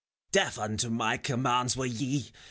Deaf 0.31 0.57
unto 0.57 0.89
my 0.89 1.15
commands 1.15 1.77
were 1.77 1.85
ye! 1.85 2.31